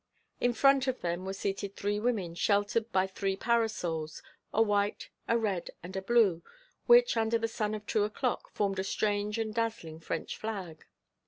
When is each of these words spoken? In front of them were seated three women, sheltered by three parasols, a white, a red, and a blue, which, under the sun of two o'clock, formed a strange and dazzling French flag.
In 0.39 0.53
front 0.53 0.87
of 0.87 1.01
them 1.01 1.25
were 1.25 1.33
seated 1.33 1.75
three 1.75 1.99
women, 1.99 2.33
sheltered 2.33 2.91
by 2.91 3.05
three 3.05 3.35
parasols, 3.35 4.23
a 4.51 4.59
white, 4.59 5.11
a 5.27 5.37
red, 5.37 5.69
and 5.83 5.95
a 5.95 6.01
blue, 6.01 6.41
which, 6.87 7.15
under 7.15 7.37
the 7.37 7.47
sun 7.47 7.75
of 7.75 7.85
two 7.85 8.03
o'clock, 8.03 8.49
formed 8.51 8.79
a 8.79 8.83
strange 8.83 9.37
and 9.37 9.53
dazzling 9.53 9.99
French 9.99 10.37
flag. 10.37 10.85